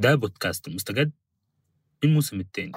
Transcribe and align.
ده 0.00 0.14
بودكاست 0.14 0.68
مستجد 0.68 1.12
الموسم 2.04 2.40
الثاني 2.40 2.72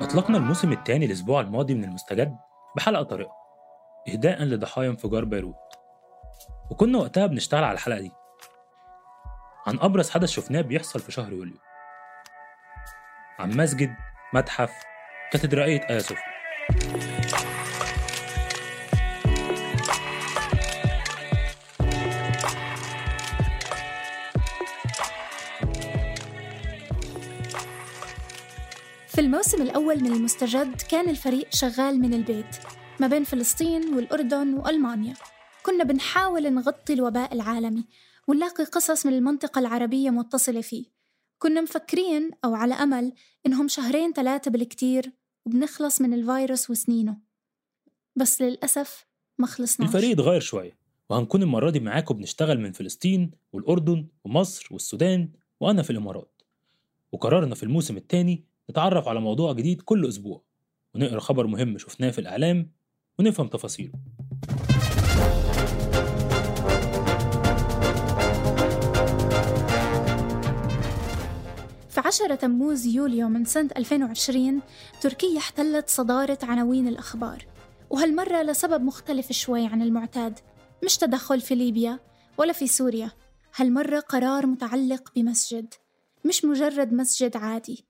أطلقنا 0.00 0.38
الموسم 0.38 0.72
الثاني 0.72 1.06
الأسبوع 1.06 1.40
الماضي 1.40 1.74
من 1.74 1.84
المستجد 1.84 2.36
بحلقة 2.76 3.02
طارئة 3.02 3.32
إهداء 4.08 4.42
لضحايا 4.42 4.88
انفجار 4.90 5.24
بيروت. 5.24 5.54
وكنا 6.70 6.98
وقتها 6.98 7.26
بنشتغل 7.26 7.64
على 7.64 7.74
الحلقة 7.74 8.00
دي. 8.00 8.12
عن 9.66 9.78
أبرز 9.80 10.10
حدث 10.10 10.28
شفناه 10.28 10.60
بيحصل 10.60 11.00
في 11.00 11.12
شهر 11.12 11.32
يوليو. 11.32 11.58
عن 13.38 13.56
مسجد 13.56 13.94
متحف 14.32 14.72
كاتدرائية 15.32 15.80
آيا 15.90 15.98
صوفيا 15.98 17.13
في 29.14 29.20
الموسم 29.20 29.62
الأول 29.62 30.00
من 30.00 30.12
المستجد 30.12 30.82
كان 30.90 31.08
الفريق 31.08 31.54
شغال 31.54 32.00
من 32.00 32.14
البيت 32.14 32.56
ما 33.00 33.06
بين 33.06 33.24
فلسطين 33.24 33.94
والأردن 33.94 34.54
وألمانيا. 34.54 35.14
كنا 35.62 35.84
بنحاول 35.84 36.54
نغطي 36.54 36.92
الوباء 36.92 37.34
العالمي 37.34 37.84
ونلاقي 38.28 38.64
قصص 38.64 39.06
من 39.06 39.12
المنطقة 39.12 39.58
العربية 39.58 40.10
متصلة 40.10 40.60
فيه. 40.60 40.84
كنا 41.38 41.60
مفكرين 41.60 42.30
أو 42.44 42.54
على 42.54 42.74
أمل 42.74 43.12
إنهم 43.46 43.68
شهرين 43.68 44.12
ثلاثة 44.12 44.50
بالكتير 44.50 45.12
وبنخلص 45.44 46.00
من 46.00 46.14
الفيروس 46.14 46.70
وسنينه. 46.70 47.16
بس 48.16 48.42
للأسف 48.42 49.06
ما 49.38 49.46
خلصناش. 49.46 49.88
الفريق 49.88 50.10
اتغير 50.10 50.40
شوية 50.40 50.78
وهنكون 51.10 51.42
المرة 51.42 51.70
دي 51.70 51.80
معاكم 51.80 52.14
بنشتغل 52.14 52.60
من 52.60 52.72
فلسطين 52.72 53.30
والأردن 53.52 54.06
ومصر 54.24 54.68
والسودان 54.70 55.28
وأنا 55.60 55.82
في 55.82 55.90
الإمارات. 55.90 56.42
وقررنا 57.12 57.54
في 57.54 57.62
الموسم 57.62 57.96
الثاني 57.96 58.53
نتعرف 58.70 59.08
على 59.08 59.20
موضوع 59.20 59.52
جديد 59.52 59.82
كل 59.82 60.08
أسبوع 60.08 60.42
ونقرأ 60.94 61.20
خبر 61.20 61.46
مهم 61.46 61.78
شفناه 61.78 62.10
في 62.10 62.18
الإعلام 62.18 62.70
ونفهم 63.18 63.48
تفاصيله. 63.48 63.92
في 71.88 72.00
10 72.00 72.34
تموز 72.34 72.86
يوليو 72.86 73.28
من 73.28 73.44
سنة 73.44 73.70
2020 73.76 74.60
تركيا 75.00 75.38
احتلت 75.38 75.88
صدارة 75.88 76.38
عناوين 76.42 76.88
الأخبار 76.88 77.46
وهالمرة 77.90 78.42
لسبب 78.42 78.82
مختلف 78.82 79.32
شوي 79.32 79.66
عن 79.66 79.82
المعتاد 79.82 80.38
مش 80.84 80.96
تدخل 80.96 81.40
في 81.40 81.54
ليبيا 81.54 81.98
ولا 82.38 82.52
في 82.52 82.66
سوريا 82.66 83.10
هالمرة 83.56 84.00
قرار 84.00 84.46
متعلق 84.46 85.12
بمسجد 85.16 85.74
مش 86.24 86.44
مجرد 86.44 86.92
مسجد 86.92 87.36
عادي. 87.36 87.84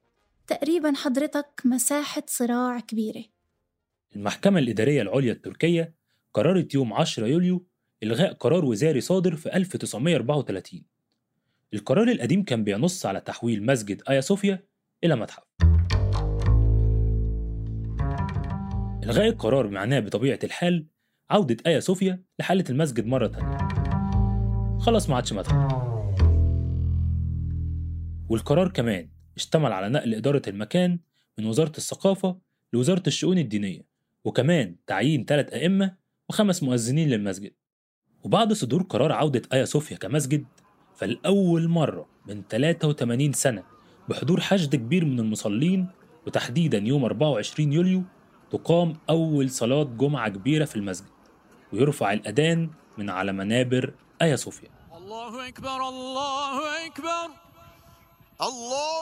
تقريبا 0.47 0.93
حضرتك 0.97 1.63
مساحة 1.65 2.23
صراع 2.27 2.81
كبيرة. 2.81 3.25
المحكمة 4.17 4.59
الإدارية 4.59 5.03
العليا 5.03 5.33
التركية 5.33 5.95
قررت 6.35 6.75
يوم 6.75 6.93
10 6.93 7.27
يوليو 7.27 7.67
إلغاء 8.03 8.33
قرار 8.33 8.65
وزاري 8.65 9.01
صادر 9.01 9.37
في 9.37 9.57
1934 9.57 10.83
القرار 11.75 12.09
القديم 12.09 12.45
كان 12.45 12.65
بينص 12.65 13.07
على 13.07 13.21
تحويل 13.21 13.67
مسجد 13.67 14.03
آيا 14.09 14.21
صوفيا 14.21 14.65
إلى 15.05 15.17
متحف. 15.17 15.43
إلغاء 19.05 19.29
القرار 19.29 19.69
معناه 19.69 20.01
بطبيعة 20.01 20.39
الحال 20.45 20.87
عودة 21.31 21.57
آيا 21.67 21.81
صوفيا 21.81 22.23
لحالة 22.39 22.65
المسجد 22.71 23.07
مرة 23.07 23.27
تانية. 23.27 23.59
خلاص 24.79 25.09
ما 25.09 25.17
عادش 25.17 25.33
متحف. 25.33 25.85
والقرار 28.29 28.69
كمان 28.69 29.14
اشتمل 29.37 29.73
على 29.73 29.89
نقل 29.89 30.15
إدارة 30.15 30.43
المكان 30.49 30.99
من 31.39 31.47
وزارة 31.47 31.73
الثقافة 31.79 32.39
لوزارة 32.73 33.03
الشؤون 33.07 33.39
الدينية 33.39 33.87
وكمان 34.25 34.77
تعيين 34.87 35.25
ثلاث 35.25 35.53
أئمة 35.53 35.97
وخمس 36.29 36.63
مؤذنين 36.63 37.09
للمسجد. 37.09 37.53
وبعد 38.25 38.53
صدور 38.53 38.83
قرار 38.83 39.13
عودة 39.13 39.43
آيا 39.53 39.65
صوفيا 39.65 39.97
كمسجد 39.97 40.45
فلأول 40.95 41.69
مرة 41.69 42.07
من 42.27 42.43
83 42.51 43.33
سنة 43.33 43.63
بحضور 44.09 44.41
حشد 44.41 44.77
كبير 44.77 45.05
من 45.05 45.21
المصلين 45.21 45.89
وتحديدا 46.27 46.79
يوم 46.79 47.05
24 47.05 47.73
يوليو 47.73 48.03
تقام 48.51 48.97
أول 49.11 49.51
صلاة 49.51 49.85
جمعة 49.85 50.29
كبيرة 50.29 50.65
في 50.65 50.77
المسجد 50.77 51.09
ويرفع 51.73 52.13
الأذان 52.13 52.71
من 52.99 53.11
على 53.11 53.33
منابر 53.33 53.95
آيا 54.23 54.37
صوفيا 54.37 54.69
الله 54.97 55.49
أكبر 55.49 55.89
الله 55.89 56.87
أكبر. 56.87 57.44
الله 58.41 59.01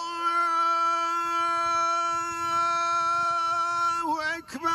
أكبر 4.38 4.68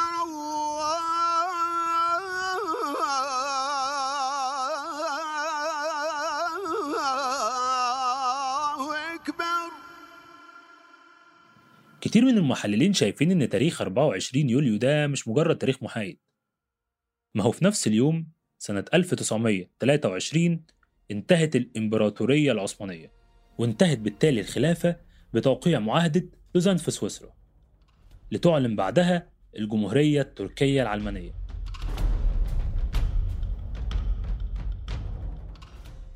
الله 7.87 9.15
أكبر. 9.15 9.71
كتير 12.01 12.25
من 12.25 12.37
المحللين 12.37 12.93
شايفين 12.93 13.31
إن 13.31 13.49
تاريخ 13.49 13.81
24 13.81 14.49
يوليو 14.49 14.77
ده 14.77 15.07
مش 15.07 15.27
مجرد 15.27 15.57
تاريخ 15.57 15.83
محايد. 15.83 16.19
ما 17.35 17.43
هو 17.43 17.51
في 17.51 17.65
نفس 17.65 17.87
اليوم 17.87 18.27
سنة 18.59 18.85
1923 18.93 20.65
انتهت 21.11 21.55
الإمبراطورية 21.55 22.51
العثمانية. 22.51 23.16
وانتهت 23.57 23.97
بالتالي 23.97 24.41
الخلافة 24.41 24.95
بتوقيع 25.33 25.79
معاهدة 25.79 26.25
لوزان 26.55 26.77
في 26.77 26.91
سويسرا 26.91 27.29
لتعلن 28.31 28.75
بعدها 28.75 29.29
الجمهورية 29.57 30.21
التركية 30.21 30.81
العلمانية 30.81 31.31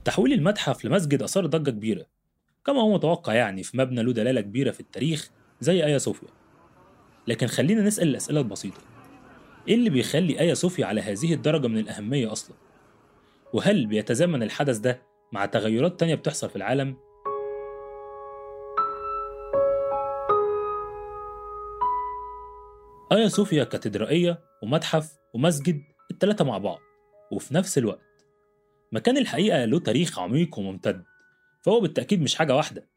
تحويل 0.06 0.34
المتحف 0.34 0.86
لمسجد 0.86 1.22
أثار 1.24 1.46
ضجة 1.46 1.72
كبيرة 1.72 2.06
كما 2.66 2.82
هو 2.82 2.94
متوقع 2.94 3.34
يعني 3.34 3.64
في 3.64 3.78
مبنى 3.78 4.04
له 4.04 4.14
دلالة 4.14 4.42
كبيرة 4.42 4.72
في 4.72 4.80
التاريخ 4.80 5.30
زي 5.62 5.86
آيا 5.86 5.98
صوفيا 5.98 6.28
لكن 7.28 7.48
خلينا 7.48 7.82
نسأل 7.82 8.08
الأسئلة 8.08 8.40
البسيطة 8.40 8.82
إيه 9.68 9.76
اللي 9.76 9.90
بيخلي 9.90 10.40
آيا 10.40 10.54
صوفيا 10.54 10.86
على 10.86 11.02
هذه 11.02 11.34
الدرجة 11.34 11.68
من 11.68 11.78
الأهمية 11.78 12.32
أصلا؟ 12.32 12.56
وهل 13.54 13.86
بيتزامن 13.86 14.44
الحدث 14.44 14.78
ده 14.78 15.02
مع 15.32 15.46
تغيرات 15.46 16.00
تانية 16.00 16.16
بتحصل 16.16 16.50
في 16.50 16.56
العالم؟ 16.56 16.98
آيا 23.12 23.28
صوفيا 23.28 23.64
كاتدرائية 23.64 24.40
ومتحف 24.64 25.12
ومسجد 25.34 25.82
التلاتة 26.12 26.46
مع 26.46 26.58
بعض 26.58 26.80
وفي 27.32 27.54
نفس 27.54 27.78
الوقت. 27.78 28.26
مكان 28.92 29.18
الحقيقة 29.18 29.66
له 29.66 29.80
تاريخ 29.80 30.20
عميق 30.20 30.60
وممتد 30.60 31.04
فهو 31.62 31.80
بالتأكيد 31.80 32.22
مش 32.22 32.36
حاجة 32.36 32.56
واحدة. 32.56 32.88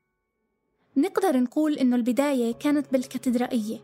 نقدر 0.97 1.37
نقول 1.37 1.75
إنه 1.75 1.97
البداية 1.97 2.53
كانت 2.53 2.93
بالكاتدرائية 2.93 3.79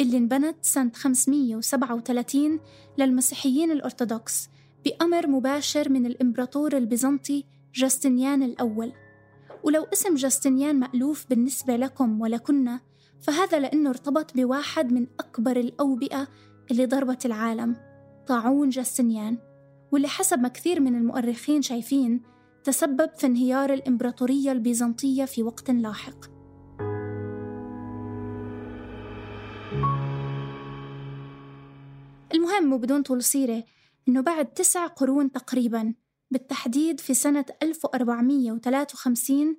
اللي 0.00 0.16
انبنت 0.16 0.56
سنة 0.64 0.92
537 0.94 2.60
للمسيحيين 2.98 3.70
الأرثوذكس 3.70 4.48
بأمر 4.84 5.26
مباشر 5.26 5.88
من 5.88 6.06
الإمبراطور 6.06 6.76
البيزنطي 6.76 7.44
جاستنيان 7.74 8.42
الأول. 8.42 8.92
ولو 9.62 9.86
اسم 9.92 10.14
جاستنيان 10.14 10.80
مألوف 10.80 11.26
بالنسبة 11.30 11.76
لكم 11.76 12.20
ولكنا 12.20 12.80
فهذا 13.20 13.58
لأنه 13.58 13.90
ارتبط 13.90 14.36
بواحد 14.36 14.92
من 14.92 15.06
أكبر 15.20 15.56
الأوبئة 15.56 16.28
اللي 16.70 16.86
ضربت 16.86 17.26
العالم 17.26 17.76
طاعون 18.26 18.68
جاستنيان 18.68 19.38
واللي 19.92 20.08
حسب 20.08 20.38
ما 20.38 20.48
كثير 20.48 20.80
من 20.80 20.94
المؤرخين 20.94 21.62
شايفين 21.62 22.22
تسبب 22.64 23.10
في 23.16 23.26
انهيار 23.26 23.72
الإمبراطورية 23.72 24.52
البيزنطية 24.52 25.24
في 25.24 25.42
وقت 25.42 25.70
لاحق. 25.70 26.30
المهم 32.34 32.72
وبدون 32.72 33.02
طول 33.02 33.22
سيرة 33.22 33.64
إنه 34.08 34.20
بعد 34.20 34.46
تسع 34.46 34.86
قرون 34.86 35.32
تقريباً 35.32 35.94
بالتحديد 36.30 37.00
في 37.00 37.14
سنة 37.14 37.44
1453 37.62 39.56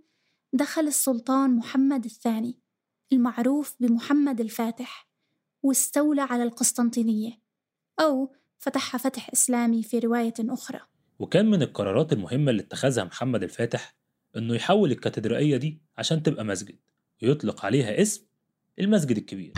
دخل 0.54 0.88
السلطان 0.88 1.56
محمد 1.56 2.06
الثاني. 2.06 2.61
المعروف 3.14 3.76
بمحمد 3.80 4.42
الفاتح 4.42 5.08
واستولى 5.64 6.22
على 6.22 6.44
القسطنطينية 6.44 7.32
أو 8.00 8.34
فتحها 8.58 8.98
فتح 8.98 9.30
إسلامي 9.34 9.84
في 9.84 10.00
رواية 10.00 10.34
أخرى. 10.40 10.80
وكان 11.20 11.50
من 11.50 11.62
القرارات 11.62 12.14
المهمة 12.14 12.52
اللي 12.52 12.62
اتخذها 12.62 13.04
محمد 13.04 13.44
الفاتح 13.44 13.96
إنه 14.38 14.56
يحول 14.56 14.92
الكاتدرائية 14.92 15.58
دي 15.58 15.82
عشان 15.98 16.24
تبقى 16.24 16.46
مسجد 16.46 16.76
ويطلق 17.24 17.66
عليها 17.66 18.02
اسم 18.02 18.26
المسجد 18.80 19.18
الكبير. 19.18 19.54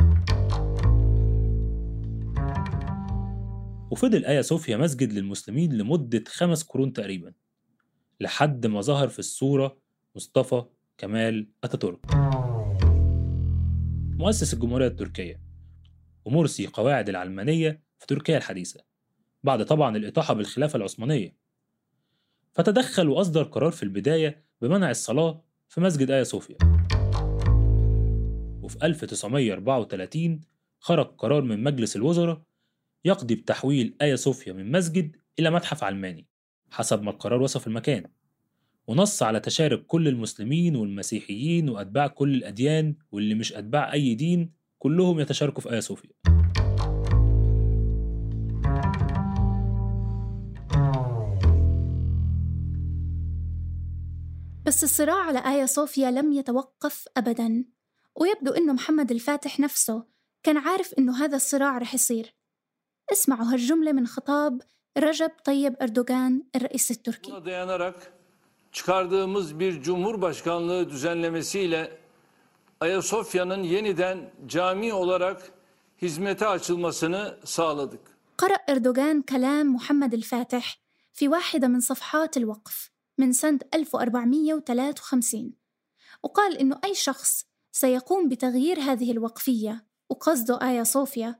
وفضل 3.92 4.26
آيا 4.26 4.42
صوفيا 4.42 4.78
مسجد 4.78 5.14
للمسلمين 5.14 5.74
لمدة 5.74 6.24
خمس 6.28 6.64
قرون 6.64 6.94
تقريبا 6.94 7.34
لحد 8.20 8.68
ما 8.68 8.82
ظهر 8.82 9.08
في 9.08 9.20
الصورة 9.20 9.78
مصطفى 10.16 10.64
كمال 10.98 11.48
أتاتورك. 11.64 12.23
مؤسس 14.18 14.54
الجمهورية 14.54 14.88
التركية. 14.88 15.42
ومرسي 16.25 16.68
قواعد 16.68 17.10
العلمانية 17.10 17.83
في 18.00 18.07
تركيا 18.07 18.38
الحديثة 18.38 18.80
بعد 19.44 19.65
طبعا 19.65 19.98
الإطاحة 19.98 20.33
بالخلافة 20.33 20.77
العثمانية. 20.77 21.38
فتدخل 22.51 23.10
وأصدر 23.10 23.44
قرار 23.44 23.71
في 23.71 23.83
البداية 23.83 24.44
بمنع 24.62 24.92
الصلاة 24.92 25.44
في 25.69 25.81
مسجد 25.81 26.12
آيا 26.12 26.24
صوفيا 26.24 26.57
وفي 28.62 28.77
1934 28.83 30.42
خرج 30.80 31.06
قرار 31.06 31.42
من 31.42 31.63
مجلس 31.63 31.95
الوزراء 31.95 32.42
يقضي 33.06 33.36
بتحويل 33.36 33.95
آيا 34.01 34.15
صوفيا 34.15 34.54
من 34.54 34.71
مسجد 34.71 35.15
إلى 35.39 35.51
متحف 35.51 35.83
علماني 35.83 36.27
حسب 36.71 37.01
ما 37.01 37.12
القرار 37.12 37.42
وصف 37.42 37.68
المكان. 37.68 38.06
ونص 38.88 39.24
على 39.24 39.40
تشارك 39.40 39.86
كل 39.86 40.08
المسلمين 40.08 40.76
والمسيحيين 40.76 41.70
وأتباع 41.70 42.08
كل 42.08 42.34
الأديان 42.34 42.96
واللي 43.12 43.36
مش 43.36 43.54
أتباع 43.54 43.94
أي 43.94 44.16
دين 44.16 44.54
كلهم 44.80 45.20
يتشاركوا 45.20 45.62
في 45.62 45.72
آيا 45.72 45.80
صوفيا 45.80 46.10
بس 54.66 54.84
الصراع 54.84 55.26
على 55.26 55.40
آيا 55.40 55.66
صوفيا 55.66 56.12
لم 56.12 56.34
يتوقف 56.34 57.06
أبداً 57.18 57.66
ويبدو 58.16 58.52
أنه 58.52 58.74
محمد 58.74 59.12
الفاتح 59.12 59.60
نفسه 59.60 60.06
كان 60.44 60.58
عارف 60.58 60.94
أنه 60.94 61.24
هذا 61.24 61.36
الصراع 61.36 61.78
رح 61.78 61.94
يصير. 61.94 62.36
اسمعوا 63.12 63.46
هالجملة 63.54 63.92
من 63.92 64.08
خطاب 64.08 64.62
رجب 64.98 65.32
طيب 65.46 65.76
أردوغان 65.82 66.44
الرئيس 66.56 66.92
التركي. 66.92 67.32
Çıkardığımız 68.74 69.60
bir 69.60 69.81
cumhurbaşkanlığı 69.81 70.90
düzenlemesiyle 70.90 71.98
Ayasofya'nın 72.80 73.64
yeniden 73.64 74.31
cami 74.48 74.94
olarak 74.94 75.52
hizmete 76.02 76.48
açılmasını 76.48 77.38
sağladık. 77.46 78.14
قرأ 78.42 78.60
أردوغان 78.72 79.18
كلام 79.31 79.66
محمد 79.75 80.14
الفاتح 80.20 80.66
في 81.18 81.24
واحدة 81.34 81.68
من 81.74 81.81
صفحات 81.90 82.34
الوقف 82.42 82.75
من 83.18 83.31
سنة 83.31 83.60
1453 83.74 85.54
وقال 86.24 86.58
إنه 86.58 86.80
أي 86.84 86.96
شخص 86.96 87.46
سيقوم 87.72 88.30
بتغيير 88.30 88.80
هذه 88.80 89.12
الوقفية 89.12 89.86
وقصده 90.10 90.60
آيا 90.62 90.84
صوفيا 90.84 91.40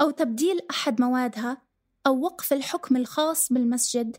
أو 0.00 0.10
تبديل 0.10 0.60
أحد 0.70 1.00
موادها 1.00 1.62
أو 2.06 2.20
وقف 2.20 2.52
الحكم 2.52 2.96
الخاص 2.96 3.52
بالمسجد 3.52 4.16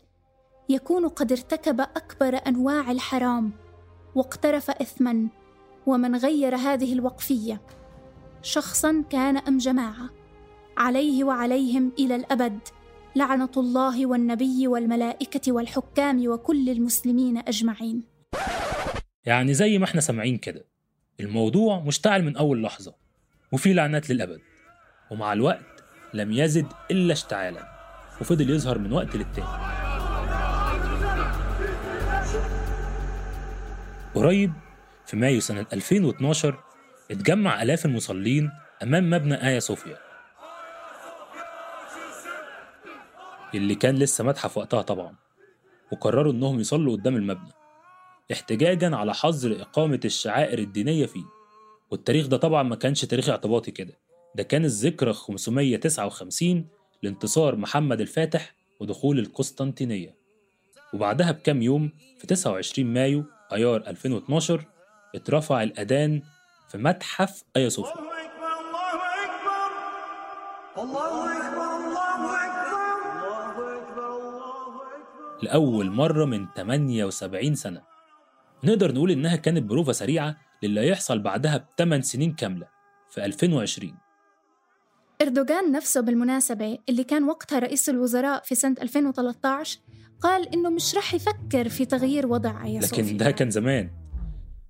يكون 0.68 1.08
قد 1.08 1.32
ارتكب 1.32 1.80
أكبر 1.80 2.40
أنواع 2.46 2.90
الحرام 2.90 3.52
واقترف 4.14 4.70
إثما 4.70 5.28
ومن 5.86 6.16
غير 6.16 6.56
هذه 6.56 6.92
الوقفية 6.92 7.60
شخصا 8.42 9.04
كان 9.10 9.36
أم 9.36 9.58
جماعة 9.58 10.10
عليه 10.76 11.24
وعليهم 11.24 11.92
إلى 11.98 12.16
الأبد 12.16 12.58
لعنة 13.16 13.50
الله 13.56 14.06
والنبي 14.06 14.68
والملائكة 14.68 15.52
والحكام 15.52 16.28
وكل 16.28 16.70
المسلمين 16.70 17.38
أجمعين. 17.38 18.04
يعني 19.24 19.54
زي 19.54 19.78
ما 19.78 19.84
إحنا 19.84 20.00
سامعين 20.00 20.36
كده 20.36 20.64
الموضوع 21.20 21.80
مشتعل 21.80 22.22
من 22.22 22.36
أول 22.36 22.62
لحظة 22.62 22.94
وفي 23.52 23.72
لعنات 23.72 24.10
للأبد 24.10 24.40
ومع 25.10 25.32
الوقت 25.32 25.84
لم 26.14 26.32
يزد 26.32 26.66
إلا 26.90 27.12
اشتعالا 27.12 27.68
وفضل 28.20 28.50
يظهر 28.50 28.78
من 28.78 28.92
وقت 28.92 29.16
للتاني. 29.16 29.77
قريب 34.18 34.52
في 35.06 35.16
مايو 35.16 35.40
سنة 35.40 35.66
2012 35.72 36.64
اتجمع 37.10 37.62
آلاف 37.62 37.86
المصلين 37.86 38.50
أمام 38.82 39.10
مبنى 39.10 39.48
آيا 39.48 39.58
صوفيا. 39.60 39.98
اللي 43.54 43.74
كان 43.74 43.94
لسه 43.96 44.24
متحف 44.24 44.56
وقتها 44.58 44.82
طبعا 44.82 45.14
وقرروا 45.92 46.32
إنهم 46.32 46.60
يصلوا 46.60 46.96
قدام 46.96 47.16
المبنى 47.16 47.52
احتجاجا 48.32 48.96
على 48.96 49.14
حظر 49.14 49.62
إقامة 49.62 50.00
الشعائر 50.04 50.58
الدينية 50.58 51.06
فيه. 51.06 51.24
والتاريخ 51.90 52.26
ده 52.26 52.36
طبعا 52.36 52.62
ما 52.62 52.76
كانش 52.76 53.04
تاريخ 53.04 53.28
اعتباطي 53.28 53.70
كده 53.70 53.98
ده 54.34 54.42
كان 54.42 54.64
الذكرى 54.64 55.12
559 55.12 56.66
لانتصار 57.02 57.56
محمد 57.56 58.00
الفاتح 58.00 58.54
ودخول 58.80 59.18
القسطنطينية. 59.18 60.14
وبعدها 60.94 61.30
بكام 61.32 61.62
يوم 61.62 61.90
في 62.18 62.26
29 62.26 62.92
مايو 62.92 63.24
أيار 63.52 63.76
2012 63.86 64.64
اترفع 65.14 65.62
الأذان 65.62 66.22
في 66.68 66.78
متحف 66.78 67.44
آيا 67.56 67.68
صوفيا. 67.68 68.08
لأول 75.42 75.90
مرة 75.90 76.24
من 76.24 76.46
78 76.56 77.54
سنة. 77.54 77.82
نقدر 78.64 78.92
نقول 78.94 79.10
إنها 79.10 79.36
كانت 79.36 79.62
بروفة 79.62 79.92
سريعة 79.92 80.36
للي 80.62 80.80
هيحصل 80.80 81.18
بعدها 81.18 81.68
بثمان 81.78 82.02
سنين 82.02 82.32
كاملة 82.34 82.68
في 83.10 83.24
2020 83.24 83.94
إردوغان 85.22 85.72
نفسه 85.72 86.00
بالمناسبة 86.00 86.78
اللي 86.88 87.04
كان 87.04 87.24
وقتها 87.24 87.58
رئيس 87.58 87.88
الوزراء 87.88 88.42
في 88.42 88.54
سنة 88.54 88.76
2013 88.82 89.78
قال 90.20 90.48
إنه 90.54 90.70
مش 90.70 90.94
رح 90.94 91.14
يفكر 91.14 91.68
في 91.68 91.84
تغيير 91.84 92.26
وضع 92.26 92.64
آيا 92.64 92.80
لكن 92.80 92.96
صوفيا. 92.96 93.18
ده 93.18 93.30
كان 93.30 93.50
زمان. 93.50 93.90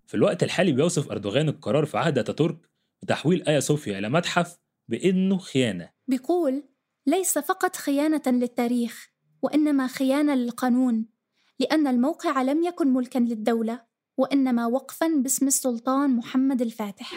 في 0.07 0.15
الوقت 0.15 0.43
الحالي 0.43 0.73
بيوصف 0.73 1.11
أردوغان 1.11 1.49
القرار 1.49 1.85
في 1.87 1.99
عهد 1.99 2.19
أتاتورك 2.19 2.59
بتحويل 3.03 3.43
آيا 3.49 3.61
صوفيا 3.61 3.99
إلى 3.99 4.09
متحف 4.09 4.59
بإنه 4.89 5.39
خيانة. 5.39 5.91
بيقول 6.09 6.63
ليس 7.07 7.39
فقط 7.39 7.77
خيانة 7.77 8.23
للتاريخ 8.27 9.11
وإنما 9.43 9.87
خيانة 9.87 10.35
للقانون 10.35 11.07
لأن 11.61 11.87
الموقع 11.87 12.43
لم 12.43 12.63
يكن 12.63 12.89
ملكا 12.89 13.19
للدولة 13.19 13.81
وإنما 14.17 14.67
وقفا 14.67 15.07
باسم 15.23 15.47
السلطان 15.47 16.17
محمد 16.17 16.63
الفاتح. 16.63 17.13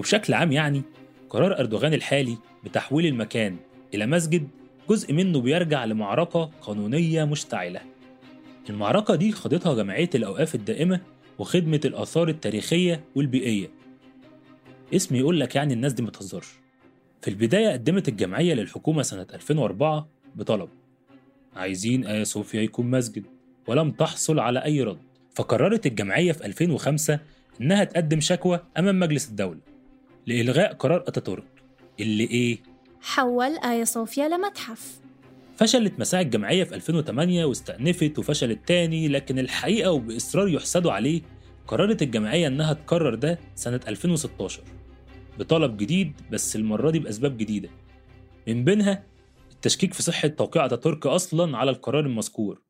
وبشكل 0.00 0.34
عام 0.34 0.52
يعني 0.52 0.82
قرار 1.30 1.58
أردوغان 1.58 1.94
الحالي 1.94 2.38
بتحويل 2.64 3.06
المكان 3.06 3.56
إلى 3.94 4.06
مسجد 4.06 4.48
جزء 4.88 5.12
منه 5.12 5.40
بيرجع 5.40 5.84
لمعركة 5.84 6.50
قانونية 6.60 7.24
مشتعلة. 7.24 7.80
المعركة 8.70 9.14
دي 9.14 9.32
خاضتها 9.32 9.74
جمعية 9.74 10.10
الأوقاف 10.14 10.54
الدائمة 10.54 11.00
وخدمة 11.38 11.80
الآثار 11.84 12.28
التاريخية 12.28 13.04
والبيئية. 13.14 13.70
اسم 14.94 15.16
يقول 15.16 15.40
لك 15.40 15.54
يعني 15.54 15.74
الناس 15.74 15.92
دي 15.92 16.02
ما 16.02 16.10
تهزرش. 16.10 16.48
في 17.22 17.28
البداية 17.28 17.72
قدمت 17.72 18.08
الجمعية 18.08 18.54
للحكومة 18.54 19.02
سنة 19.02 19.26
2004 19.34 20.08
بطلب 20.34 20.68
عايزين 21.56 22.06
آيا 22.06 22.24
صوفيا 22.24 22.62
يكون 22.62 22.90
مسجد 22.90 23.24
ولم 23.66 23.90
تحصل 23.90 24.38
على 24.38 24.64
أي 24.64 24.82
رد. 24.82 24.98
فقررت 25.34 25.86
الجمعية 25.86 26.32
في 26.32 26.46
2005 26.46 27.20
إنها 27.60 27.84
تقدم 27.84 28.20
شكوى 28.20 28.60
أمام 28.78 29.00
مجلس 29.00 29.28
الدولة. 29.28 29.69
لإلغاء 30.30 30.72
قرار 30.74 31.04
أتاتورك 31.08 31.62
اللي 32.00 32.24
إيه؟ 32.24 32.58
حول 33.00 33.56
آيا 33.58 33.84
صوفيا 33.84 34.28
لمتحف 34.28 35.00
فشلت 35.56 36.00
مساعي 36.00 36.22
الجمعية 36.22 36.64
في 36.64 36.74
2008 36.74 37.44
واستأنفت 37.44 38.18
وفشلت 38.18 38.68
تاني 38.68 39.08
لكن 39.08 39.38
الحقيقة 39.38 39.90
وبإصرار 39.90 40.48
يحسدوا 40.48 40.92
عليه 40.92 41.22
قررت 41.66 42.02
الجمعية 42.02 42.46
إنها 42.46 42.72
تكرر 42.72 43.14
ده 43.14 43.38
سنة 43.54 43.80
2016 43.88 44.62
بطلب 45.38 45.76
جديد 45.76 46.12
بس 46.30 46.56
المرة 46.56 46.90
دي 46.90 46.98
بأسباب 46.98 47.36
جديدة. 47.36 47.68
من 48.48 48.64
بينها 48.64 49.06
التشكيك 49.52 49.94
في 49.94 50.02
صحة 50.02 50.28
توقيع 50.28 50.64
أتاتورك 50.64 51.06
أصلا 51.06 51.56
على 51.58 51.70
القرار 51.70 52.06
المذكور. 52.06 52.62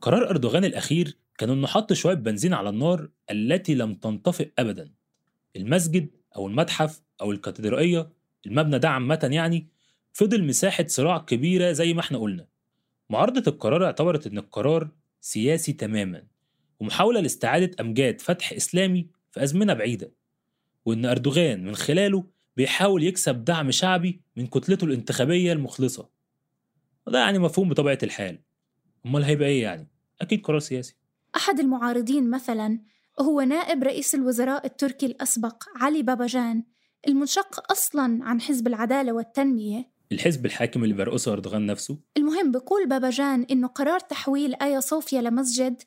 قرار 0.00 0.30
أردوغان 0.30 0.64
الأخير 0.64 1.18
كان 1.38 1.50
إنه 1.50 1.66
حط 1.66 1.92
شوية 1.92 2.14
بنزين 2.14 2.54
على 2.54 2.68
النار 2.68 3.08
التي 3.30 3.74
لم 3.74 3.94
تنطفئ 3.94 4.50
أبدا. 4.58 4.92
المسجد 5.56 6.08
أو 6.38 6.46
المتحف 6.46 7.02
أو 7.20 7.32
الكاتدرائية 7.32 8.08
المبنى 8.46 8.78
ده 8.78 8.88
عامة 8.88 9.28
يعني 9.32 9.68
فضل 10.12 10.44
مساحة 10.44 10.84
صراع 10.86 11.18
كبيرة 11.18 11.72
زي 11.72 11.94
ما 11.94 12.00
إحنا 12.00 12.18
قلنا. 12.18 12.46
معارضة 13.10 13.42
القرار 13.52 13.84
اعتبرت 13.86 14.26
إن 14.26 14.38
القرار 14.38 14.90
سياسي 15.20 15.72
تماما 15.72 16.22
ومحاولة 16.80 17.20
لاستعادة 17.20 17.70
أمجاد 17.80 18.20
فتح 18.20 18.52
إسلامي 18.52 19.08
في 19.30 19.42
أزمنة 19.42 19.74
بعيدة 19.74 20.12
وإن 20.84 21.04
أردوغان 21.06 21.64
من 21.64 21.74
خلاله 21.74 22.24
بيحاول 22.56 23.02
يكسب 23.04 23.44
دعم 23.44 23.70
شعبي 23.70 24.20
من 24.36 24.46
كتلته 24.46 24.84
الانتخابية 24.84 25.52
المخلصة. 25.52 26.08
وده 27.06 27.18
يعني 27.18 27.38
مفهوم 27.38 27.68
بطبيعة 27.68 27.98
الحال. 28.02 28.38
أمال 29.06 29.24
هيبقى 29.24 29.48
إيه 29.48 29.62
يعني؟ 29.62 29.88
أكيد 30.20 30.42
قرار 30.42 30.58
سياسي. 30.58 30.96
أحد 31.36 31.60
المعارضين 31.60 32.30
مثلا 32.30 32.78
هو 33.20 33.40
نائب 33.40 33.82
رئيس 33.82 34.14
الوزراء 34.14 34.66
التركي 34.66 35.06
الأسبق 35.06 35.64
علي 35.76 36.02
باباجان 36.02 36.64
المنشق 37.08 37.72
أصلا 37.72 38.24
عن 38.24 38.40
حزب 38.40 38.66
العدالة 38.66 39.12
والتنمية. 39.12 39.90
الحزب 40.12 40.46
الحاكم 40.46 40.84
اللي 40.84 40.94
بيرقصه 40.94 41.32
أردوغان 41.32 41.66
نفسه؟ 41.66 41.98
المهم 42.16 42.52
بقول 42.52 42.88
باباجان 42.88 43.46
إنه 43.50 43.66
قرار 43.66 44.00
تحويل 44.00 44.54
آيا 44.54 44.80
صوفيا 44.80 45.20
لمسجد 45.20 45.82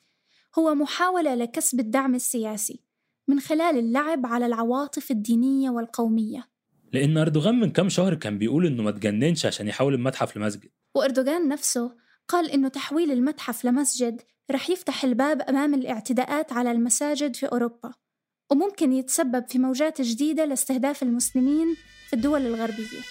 هو 0.60 0.76
محاولة 0.76 1.36
لكسب 1.36 1.80
الدعم 1.80 2.16
السياسي 2.16 2.84
من 3.28 3.40
خلال 3.40 3.80
اللعب 3.80 4.26
على 4.26 4.46
العواطف 4.46 5.12
الدينية 5.12 5.70
والقومية. 5.70 6.48
لأن 6.94 7.18
أردوغان 7.18 7.60
من 7.60 7.70
كام 7.70 7.90
شهر 7.90 8.16
كان 8.16 8.38
بيقول 8.38 8.66
إنه 8.66 8.84
ما 8.84 8.92
تجننش 8.92 9.46
عشان 9.46 9.68
يحول 9.68 9.94
المتحف 9.94 10.38
لمسجد. 10.38 10.70
وأردوغان 10.96 11.48
نفسه 11.48 11.96
قال 12.28 12.52
إنه 12.52 12.68
تحويل 12.68 13.12
المتحف 13.12 13.66
لمسجد 13.66 14.22
رح 14.52 14.70
يفتح 14.70 15.04
الباب 15.04 15.42
أمام 15.42 15.74
الاعتداءات 15.74 16.54
على 16.54 16.72
المساجد 16.72 17.36
في 17.36 17.46
أوروبا 17.46 17.94
وممكن 18.52 18.94
يتسبب 18.94 19.48
في 19.48 19.60
موجات 19.60 20.02
جديدة 20.02 20.46
لاستهداف 20.46 21.04
المسلمين 21.04 21.76
في 22.08 22.14
الدول 22.14 22.46
الغربية. 22.46 23.02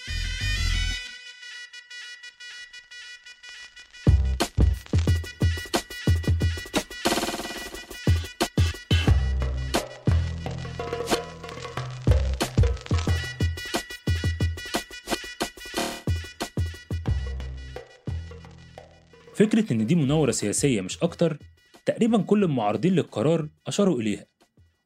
فكرة 19.40 19.72
إن 19.72 19.86
دي 19.86 19.94
مناورة 19.94 20.30
سياسية 20.30 20.80
مش 20.80 21.02
أكتر 21.02 21.38
تقريبا 21.86 22.22
كل 22.22 22.44
المعارضين 22.44 22.92
للقرار 22.92 23.48
أشاروا 23.66 24.00
إليها 24.00 24.26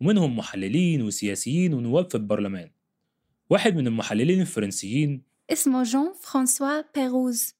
ومنهم 0.00 0.36
محللين 0.36 1.02
وسياسيين 1.02 1.74
ونواب 1.74 2.10
في 2.10 2.14
البرلمان. 2.14 2.70
واحد 3.50 3.76
من 3.76 3.86
المحللين 3.86 4.40
الفرنسيين 4.40 5.22
اسمه 5.50 5.82
جون 5.82 6.14
فرانسوا 6.22 6.80
بيروز. 6.94 7.54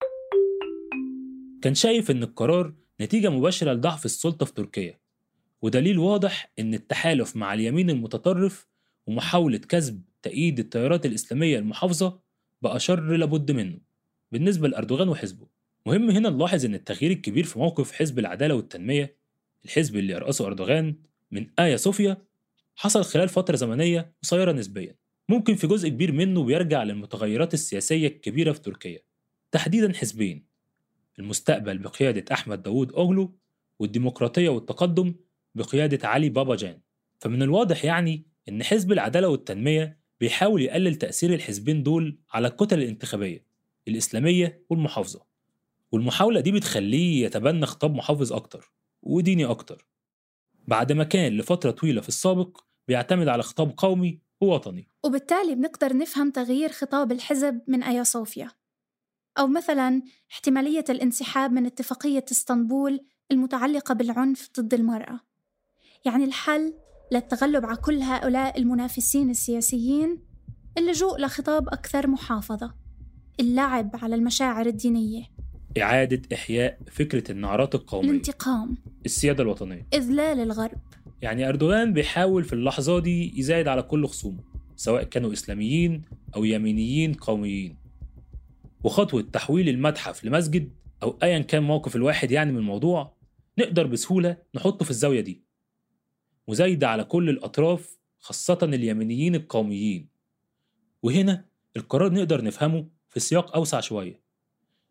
كان 1.62 1.74
شايف 1.74 2.10
إن 2.10 2.22
القرار 2.22 2.72
نتيجة 3.00 3.30
مباشرة 3.30 3.72
لضعف 3.72 4.04
السلطة 4.04 4.46
في 4.46 4.52
تركيا 4.52 4.98
ودليل 5.62 5.98
واضح 5.98 6.52
إن 6.58 6.74
التحالف 6.74 7.36
مع 7.36 7.54
اليمين 7.54 7.90
المتطرف 7.90 8.66
ومحاولة 9.06 9.58
كسب 9.58 10.02
تأييد 10.22 10.58
التيارات 10.58 11.06
الإسلامية 11.06 11.58
المحافظة 11.58 12.20
بقى 12.62 12.80
شر 12.80 13.16
لابد 13.16 13.50
منه 13.50 13.78
بالنسبة 14.32 14.68
لأردوغان 14.68 15.08
وحزبه. 15.08 15.53
مهم 15.86 16.10
هنا 16.10 16.30
نلاحظ 16.30 16.64
إن 16.64 16.74
التغيير 16.74 17.10
الكبير 17.12 17.44
في 17.44 17.58
موقف 17.58 17.92
حزب 17.92 18.18
العدالة 18.18 18.54
والتنمية 18.54 19.16
الحزب 19.64 19.96
اللي 19.96 20.12
يرأسه 20.12 20.46
أردوغان 20.46 20.96
من 21.30 21.46
آيا 21.58 21.76
صوفيا 21.76 22.16
حصل 22.76 23.04
خلال 23.04 23.28
فترة 23.28 23.56
زمنية 23.56 24.14
قصيرة 24.22 24.52
نسبيا. 24.52 24.96
ممكن 25.28 25.54
في 25.54 25.66
جزء 25.66 25.88
كبير 25.88 26.12
منه 26.12 26.44
بيرجع 26.44 26.82
للمتغيرات 26.82 27.54
السياسية 27.54 28.06
الكبيرة 28.06 28.52
في 28.52 28.60
تركيا. 28.60 29.00
تحديدا 29.52 29.92
حزبين 29.92 30.46
المستقبل 31.18 31.78
بقيادة 31.78 32.24
أحمد 32.32 32.62
داوود 32.62 32.92
أوغلو 32.92 33.38
والديمقراطية 33.78 34.48
والتقدم 34.48 35.14
بقيادة 35.54 36.08
علي 36.08 36.28
بابا 36.28 36.56
جان. 36.56 36.80
فمن 37.18 37.42
الواضح 37.42 37.84
يعني 37.84 38.26
إن 38.48 38.62
حزب 38.62 38.92
العدالة 38.92 39.28
والتنمية 39.28 39.98
بيحاول 40.20 40.62
يقلل 40.62 40.94
تأثير 40.94 41.34
الحزبين 41.34 41.82
دول 41.82 42.18
على 42.30 42.48
الكتل 42.48 42.78
الانتخابية 42.78 43.44
الإسلامية 43.88 44.64
والمحافظة. 44.70 45.33
والمحاولة 45.94 46.40
دي 46.40 46.52
بتخليه 46.52 47.24
يتبنى 47.26 47.66
خطاب 47.66 47.94
محافظ 47.94 48.32
أكتر 48.32 48.72
وديني 49.02 49.44
أكتر. 49.44 49.86
بعد 50.68 50.92
ما 50.92 51.04
كان 51.04 51.36
لفترة 51.36 51.70
طويلة 51.70 52.00
في 52.00 52.08
السابق 52.08 52.60
بيعتمد 52.88 53.28
على 53.28 53.42
خطاب 53.42 53.74
قومي 53.76 54.20
ووطني. 54.40 54.88
وبالتالي 55.04 55.54
بنقدر 55.54 55.96
نفهم 55.96 56.30
تغيير 56.30 56.72
خطاب 56.72 57.12
الحزب 57.12 57.60
من 57.68 57.82
آيا 57.82 58.02
صوفيا. 58.02 58.50
أو 59.38 59.46
مثلا 59.46 60.02
احتمالية 60.32 60.84
الانسحاب 60.88 61.52
من 61.52 61.66
اتفاقية 61.66 62.24
إسطنبول 62.32 63.00
المتعلقة 63.30 63.94
بالعنف 63.94 64.50
ضد 64.60 64.74
المرأة. 64.74 65.20
يعني 66.04 66.24
الحل 66.24 66.74
للتغلب 67.12 67.66
على 67.66 67.76
كل 67.76 68.02
هؤلاء 68.02 68.58
المنافسين 68.58 69.30
السياسيين 69.30 70.22
اللجوء 70.78 71.20
لخطاب 71.20 71.68
أكثر 71.68 72.06
محافظة. 72.06 72.74
اللعب 73.40 73.90
على 73.94 74.14
المشاعر 74.14 74.66
الدينية. 74.66 75.34
إعادة 75.78 76.22
إحياء 76.32 76.78
فكرة 76.90 77.32
النعرات 77.32 77.74
القومية. 77.74 78.10
الانتقام. 78.10 78.76
السيادة 79.06 79.42
الوطنية. 79.42 79.86
إذلال 79.94 80.40
الغرب. 80.40 80.78
يعني 81.22 81.48
أردوغان 81.48 81.92
بيحاول 81.92 82.44
في 82.44 82.52
اللحظة 82.52 82.98
دي 82.98 83.38
يزايد 83.38 83.68
على 83.68 83.82
كل 83.82 84.06
خصومه 84.06 84.40
سواء 84.76 85.02
كانوا 85.02 85.32
إسلاميين 85.32 86.02
أو 86.36 86.44
يمينيين 86.44 87.14
قوميين. 87.14 87.76
وخطوة 88.84 89.22
تحويل 89.22 89.68
المتحف 89.68 90.24
لمسجد 90.24 90.72
أو 91.02 91.18
أيا 91.22 91.38
كان 91.38 91.62
موقف 91.62 91.96
الواحد 91.96 92.30
يعني 92.30 92.52
من 92.52 92.58
الموضوع 92.58 93.14
نقدر 93.58 93.86
بسهولة 93.86 94.36
نحطه 94.54 94.84
في 94.84 94.90
الزاوية 94.90 95.20
دي. 95.20 95.44
مزايدة 96.48 96.88
على 96.88 97.04
كل 97.04 97.28
الأطراف 97.28 97.98
خاصة 98.18 98.58
اليمينيين 98.62 99.34
القوميين. 99.34 100.08
وهنا 101.02 101.44
القرار 101.76 102.12
نقدر 102.12 102.44
نفهمه 102.44 102.88
في 103.08 103.20
سياق 103.20 103.56
أوسع 103.56 103.80
شوية. 103.80 104.23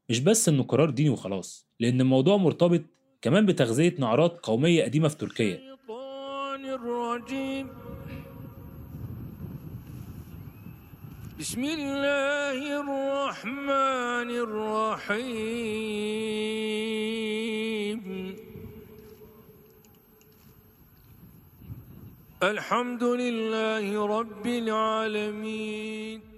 مش 0.10 0.20
بس 0.20 0.50
إنه 0.50 0.64
قرار 0.64 0.90
ديني 0.90 1.10
وخلاص 1.10 1.68
لأن 1.80 2.02
الموضوع 2.02 2.38
مرتبط 2.38 2.82
كمان 3.22 3.46
بتغذية 3.46 3.96
نعرات 4.00 4.40
قومية 4.44 4.84
قديمة 4.84 5.08
في 5.08 5.18
تركيا. 5.18 5.74
بسم 11.40 11.64
الله 11.64 12.80
الرحمن 12.82 14.30
الرحيم. 14.46 15.24
الحمد 22.44 23.04
لله 23.04 24.06
رب 24.20 24.48
العالمين. 24.48 26.33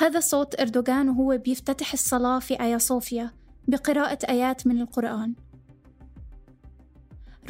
هذا 0.00 0.20
صوت 0.20 0.60
أردوغان 0.60 1.08
وهو 1.08 1.38
بيفتتح 1.38 1.92
الصلاة 1.92 2.38
في 2.38 2.60
آيا 2.60 2.78
صوفيا 2.78 3.30
بقراءة 3.68 4.18
آيات 4.28 4.66
من 4.66 4.80
القرآن. 4.80 5.34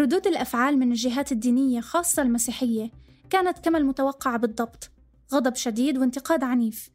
ردود 0.01 0.27
الأفعال 0.27 0.79
من 0.79 0.91
الجهات 0.91 1.33
الدينية 1.33 1.81
خاصة 1.81 2.23
المسيحية 2.23 2.91
كانت 3.31 3.59
كما 3.59 3.79
المتوقع 3.79 4.37
بالضبط 4.37 4.91
غضب 5.33 5.55
شديد 5.55 5.99
وانتقاد 5.99 6.45
عنيف. 6.45 6.91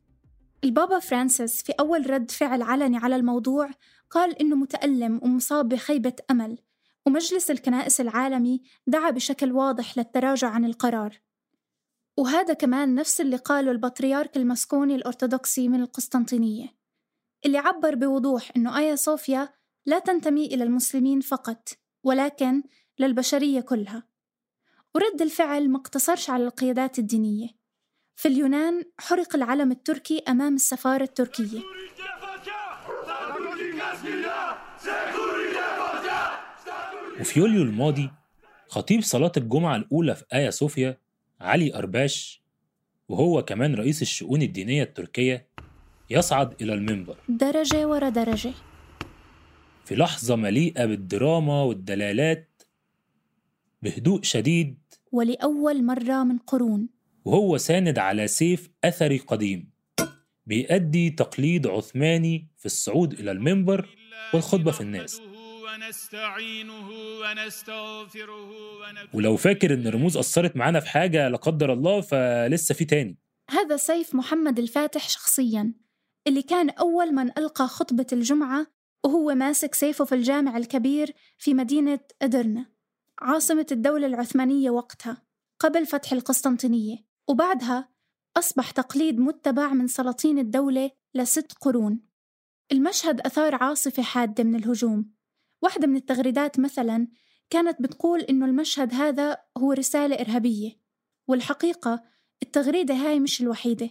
البابا 0.64 1.00
فرانسيس 1.00 1.64
في 1.64 1.72
أول 1.80 2.10
رد 2.10 2.32
فعل 2.32 2.62
علني 2.62 2.98
على 2.98 3.16
الموضوع 3.16 3.70
قال 4.10 4.42
إنه 4.42 4.56
متألم 4.56 5.20
ومصاب 5.24 5.70
بخيبة 5.70 6.14
أمل 6.32 6.58
ومجلس 7.06 7.52
الكنائس 7.52 8.02
العالمي 8.02 8.62
دعا 8.88 9.10
بشكل 9.10 9.52
واضح 9.52 9.98
للتراجع 9.98 10.50
عن 10.50 10.66
القرار. 10.66 11.20
وهذا 12.18 12.54
كمان 12.54 12.96
نفس 12.96 13.22
اللي 13.22 13.36
قاله 13.36 13.72
البطريرك 13.72 14.38
المسكوني 14.38 14.96
الأرثوذكسي 14.96 15.68
من 15.68 15.82
القسطنطينية 15.82 16.76
اللي 17.46 17.58
عبر 17.58 17.96
بوضوح 17.96 18.52
أنه 18.58 18.78
آيا 18.78 18.96
صوفيا 18.96 19.50
لا 19.86 20.00
تنتمي 20.00 20.46
إلى 20.46 20.64
المسلمين 20.64 21.22
فقط 21.22 21.70
ولكن 22.04 22.64
للبشرية 23.00 23.62
كلها. 23.62 24.04
ورد 24.96 25.22
الفعل 25.22 25.70
ما 25.70 25.78
اقتصرش 25.78 26.30
على 26.30 26.44
القيادات 26.44 27.00
الدينية. 27.00 27.48
في 28.16 28.28
اليونان 28.28 28.84
حرق 29.00 29.36
العلم 29.36 29.72
التركي 29.72 30.24
أمام 30.28 30.56
السفارة 30.56 31.04
التركية. 31.04 31.60
وفي 37.20 37.40
يوليو 37.40 37.62
الماضي 37.62 38.12
خطيب 38.68 39.02
صلاة 39.02 39.32
الجمعة 39.38 39.76
الأولى 39.76 40.16
في 40.16 40.24
آيا 40.34 40.50
صوفيا 40.50 40.98
علي 41.42 41.76
أرباش 41.76 42.44
وهو 43.10 43.46
كمان 43.46 43.76
رئيس 43.76 44.02
الشؤون 44.02 44.42
الدينية 44.42 44.84
التركية 44.84 45.48
يصعد 46.10 46.62
إلى 46.62 46.74
المنبر. 46.74 47.18
درجة 47.30 47.88
ورا 47.88 48.10
درجة. 48.10 48.54
في 49.86 49.96
لحظة 49.96 50.36
مليئة 50.36 50.86
بالدراما 50.86 51.64
والدلالات 51.64 52.64
بهدوء 53.82 54.22
شديد 54.24 54.78
ولأول 55.12 55.84
مرة 55.84 56.24
من 56.24 56.38
قرون. 56.38 56.90
وهو 57.26 57.58
ساند 57.58 58.00
على 58.00 58.28
سيف 58.28 58.70
أثري 58.84 59.18
قديم 59.18 59.70
بيأدي 60.46 61.10
تقليد 61.10 61.68
عثماني 61.68 62.48
في 62.58 62.66
الصعود 62.66 63.14
إلى 63.14 63.32
المنبر 63.32 63.90
والخطبة 64.34 64.72
في 64.72 64.82
الناس. 64.82 65.22
ونستعينه 65.66 66.90
ونستغفره 67.22 68.52
ولو 69.14 69.38
فاكر 69.38 69.74
إن 69.74 69.88
الرموز 69.88 70.18
أثرت 70.18 70.58
معانا 70.58 70.80
في 70.80 70.90
حاجة 70.90 71.28
لا 71.30 71.38
قدر 71.38 71.74
الله 71.74 72.02
فلسه 72.02 72.76
في 72.76 72.86
تاني. 72.86 73.20
هذا 73.50 73.78
سيف 73.78 74.16
محمد 74.16 74.60
الفاتح 74.60 75.10
شخصيا 75.10 75.74
اللي 76.28 76.42
كان 76.42 76.70
أول 76.70 77.12
من 77.12 77.38
ألقى 77.38 77.68
خطبة 77.68 78.08
الجمعة 78.14 78.68
وهو 79.06 79.36
ماسك 79.36 79.76
سيفه 79.76 80.06
في 80.06 80.16
الجامع 80.16 80.58
الكبير 80.58 81.14
في 81.38 81.54
مدينة 81.54 82.00
أدرنة 82.22 82.66
عاصمة 83.20 83.66
الدولة 83.72 84.08
العثمانية 84.08 84.70
وقتها 84.70 85.22
قبل 85.60 85.86
فتح 85.86 86.12
القسطنطينية. 86.14 86.98
وبعدها 87.28 87.90
أصبح 88.38 88.72
تقليد 88.72 89.20
متبع 89.20 89.74
من 89.74 89.88
سلاطين 89.88 90.40
الدولة 90.40 90.92
لست 91.14 91.54
قرون. 91.62 92.00
المشهد 92.72 93.22
أثار 93.22 93.56
عاصفة 93.56 94.04
حادة 94.04 94.44
من 94.44 94.56
الهجوم 94.56 95.15
واحدة 95.66 95.88
من 95.88 95.96
التغريدات 95.96 96.60
مثلا 96.60 97.08
كانت 97.50 97.82
بتقول 97.82 98.22
إنه 98.22 98.46
المشهد 98.46 98.94
هذا 98.94 99.38
هو 99.58 99.72
رسالة 99.72 100.16
إرهابية 100.16 100.72
والحقيقة 101.28 102.04
التغريدة 102.44 102.94
هاي 102.94 103.20
مش 103.20 103.42
الوحيدة. 103.42 103.90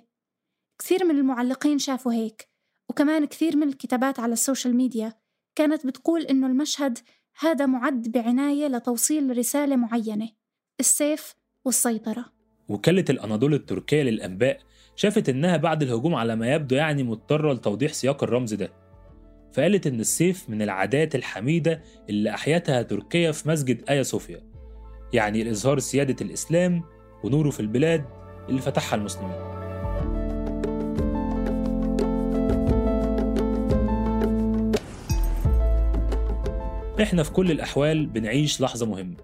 كثير 0.79 1.05
من 1.05 1.19
المعلقين 1.19 1.79
شافوا 1.79 2.13
هيك 2.13 2.49
وكمان 2.89 3.25
كثير 3.25 3.57
من 3.57 3.69
الكتابات 3.69 4.21
على 4.21 4.33
ال 4.33 4.39
social 4.39 4.77
media 4.77 5.13
كانت 5.55 5.87
بتقول 5.87 6.23
إنه 6.23 6.47
المشهد 6.47 6.99
هذا 7.39 7.67
معد 7.67 8.09
بعناية 8.09 8.67
لتوصيل 8.67 9.39
رسالة 9.39 9.77
معينة 9.77 10.29
السيف 10.81 11.35
والسيطرة. 11.65 12.25
وكالة 12.69 13.05
الأناضول 13.11 13.55
التركية 13.55 14.03
للأنباء 14.03 14.61
شافت 14.97 15.29
إنها 15.29 15.57
بعد 15.57 15.83
الهجوم 15.83 16.15
على 16.15 16.37
ما 16.37 16.55
يبدو 16.55 16.77
يعني 16.77 17.03
مضطرة 17.03 17.53
لتوضيح 17.53 17.93
سياق 17.93 18.23
الرمز 18.23 18.55
ده. 18.55 18.84
فقالت 19.55 19.87
إن 19.87 20.01
السيف 20.01 20.51
من 20.51 20.63
العادات 20.63 21.15
الحميدة 21.15 21.83
اللي 22.11 22.31
أحيتها 22.31 22.83
تركيا 22.83 23.33
في 23.33 23.49
مسجد 23.49 23.85
آيا 23.91 24.03
صوفيا 24.03 24.41
يعني 25.13 25.43
الإظهار 25.43 25.79
سيادة 25.79 26.17
الإسلام 26.21 26.83
ونوره 27.25 27.51
في 27.51 27.61
البلاد 27.61 28.05
اللي 28.49 28.61
فتحها 28.61 28.97
المسلمين. 28.97 29.33
إحنا 37.03 37.23
في 37.23 37.33
كل 37.33 37.51
الأحوال 37.51 38.07
بنعيش 38.07 38.61
لحظة 38.61 38.87
مهمة 38.87 39.17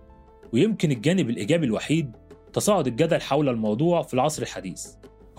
ويمكن 0.52 0.90
الجانب 0.90 1.30
الإيجابي 1.30 1.66
الوحيد 1.66 2.12
تصاعد 2.52 2.86
الجدل 2.86 3.20
حول 3.20 3.48
الموضوع 3.48 4.02
في 4.02 4.14
العصر 4.14 4.42
الحديث 4.42 4.86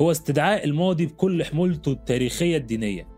هو 0.02 0.12
استدعاء 0.12 0.66
الماضي 0.66 1.06
بكل 1.06 1.46
حمولته 1.46 1.92
التاريخية 1.92 2.58
الدينية. 2.58 3.11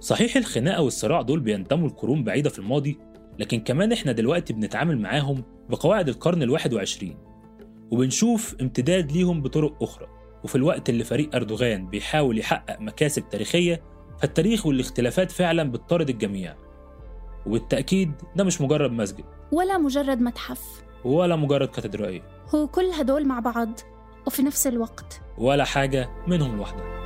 صحيح 0.00 0.36
الخناقة 0.36 0.82
والصراع 0.82 1.22
دول 1.22 1.40
بينتموا 1.40 1.88
لقرون 1.88 2.24
بعيدة 2.24 2.50
في 2.50 2.58
الماضي 2.58 2.98
لكن 3.38 3.60
كمان 3.60 3.92
إحنا 3.92 4.12
دلوقتي 4.12 4.52
بنتعامل 4.52 4.98
معاهم 4.98 5.44
بقواعد 5.68 6.08
القرن 6.08 6.42
الواحد 6.42 6.74
وعشرين 6.74 7.18
وبنشوف 7.90 8.56
امتداد 8.60 9.12
ليهم 9.12 9.42
بطرق 9.42 9.82
أخرى. 9.82 10.06
وفي 10.44 10.56
الوقت 10.56 10.88
اللي 10.88 11.04
فريق 11.04 11.34
أردوغان 11.34 11.86
بيحاول 11.86 12.38
يحقق 12.38 12.80
مكاسب 12.80 13.28
تاريخية 13.28 13.82
فالتاريخ 14.18 14.66
والاختلافات 14.66 15.30
فعلا 15.30 15.70
بتطارد 15.70 16.08
الجميع. 16.08 16.56
وبالتأكيد 17.46 18.12
ده 18.36 18.44
مش 18.44 18.60
مجرد 18.60 18.92
مسجد. 18.92 19.24
ولا 19.52 19.78
مجرد 19.78 20.20
متحف. 20.20 20.82
ولا 21.04 21.36
مجرد 21.36 21.68
كاتدرائية. 21.68 22.22
هو 22.54 22.66
كل 22.66 22.84
هدول 22.84 23.26
مع 23.26 23.40
بعض 23.40 23.80
وفي 24.26 24.42
نفس 24.42 24.66
الوقت. 24.66 25.20
ولا 25.38 25.64
حاجة 25.64 26.08
منهم 26.26 26.56
لوحدها. 26.56 26.99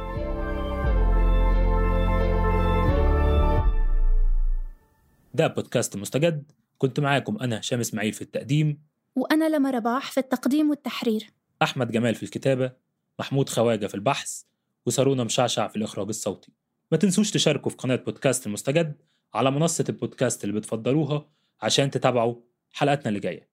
ده 5.34 5.46
بودكاست 5.46 5.96
مستجد. 5.96 6.52
كنت 6.78 7.00
معاكم 7.00 7.38
أنا 7.38 7.60
هشام 7.60 7.80
إسماعيل 7.80 8.12
في 8.12 8.22
التقديم. 8.22 8.82
وأنا 9.16 9.48
لما 9.48 9.70
رباح 9.70 10.10
في 10.10 10.20
التقديم 10.20 10.70
والتحرير. 10.70 11.30
أحمد 11.62 11.92
جمال 11.92 12.14
في 12.14 12.22
الكتابة. 12.22 12.72
محمود 13.18 13.48
خواجة 13.48 13.86
في 13.86 13.94
البحث. 13.94 14.42
وسارونا 14.86 15.24
مشعشع 15.24 15.68
في 15.68 15.76
الإخراج 15.76 16.08
الصوتي. 16.08 16.52
ما 16.92 16.98
تنسوش 16.98 17.30
تشاركوا 17.30 17.70
في 17.70 17.76
قناة 17.76 17.96
بودكاست 17.96 18.46
المستجد 18.46 18.96
على 19.34 19.50
منصة 19.50 19.84
البودكاست 19.88 20.44
اللي 20.44 20.60
بتفضلوها 20.60 21.28
عشان 21.62 21.90
تتابعوا 21.90 22.34
حلقاتنا 22.72 23.08
اللي 23.08 23.20
جاية. 23.20 23.48